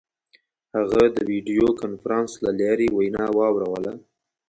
[0.75, 3.93] هغه د ویډیو کنفرانس له لارې وینا واوروله.